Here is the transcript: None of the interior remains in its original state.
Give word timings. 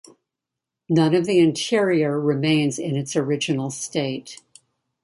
None 0.89 1.13
of 1.13 1.25
the 1.27 1.37
interior 1.37 2.19
remains 2.19 2.79
in 2.79 2.95
its 2.95 3.15
original 3.15 3.69
state. 3.69 4.41